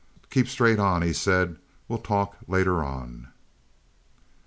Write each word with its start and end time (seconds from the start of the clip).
"Keep 0.31 0.47
straight 0.47 0.79
on," 0.79 1.03
he 1.03 1.13
said. 1.13 1.57
"We'll 1.87 1.99
talk 1.99 2.35
later 2.47 2.83
on." 2.83 3.27